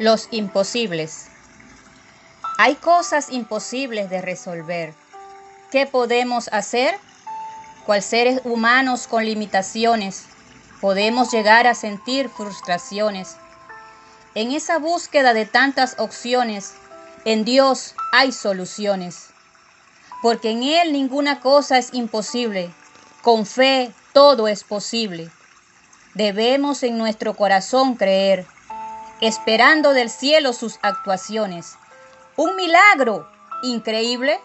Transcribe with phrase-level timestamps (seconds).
[0.00, 1.28] Los imposibles.
[2.58, 4.92] Hay cosas imposibles de resolver.
[5.70, 6.98] ¿Qué podemos hacer?
[7.86, 10.24] Cual seres humanos con limitaciones,
[10.80, 13.36] podemos llegar a sentir frustraciones.
[14.34, 16.72] En esa búsqueda de tantas opciones,
[17.24, 19.28] en Dios hay soluciones.
[20.22, 22.74] Porque en Él ninguna cosa es imposible.
[23.22, 25.30] Con fe todo es posible.
[26.14, 28.44] Debemos en nuestro corazón creer
[29.26, 31.76] esperando del cielo sus actuaciones.
[32.36, 33.28] Un milagro
[33.62, 34.38] increíble